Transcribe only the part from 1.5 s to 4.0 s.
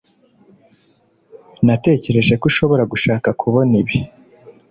natekereje ko ushobora gushaka kubona ibi